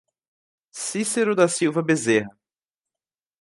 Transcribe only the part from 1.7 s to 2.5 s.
Bezerra